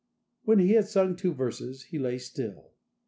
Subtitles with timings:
[0.45, 2.71] When he had sung two verses, he lay still.